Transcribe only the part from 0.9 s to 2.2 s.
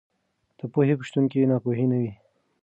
په شتون کې ناپوهي نه وي.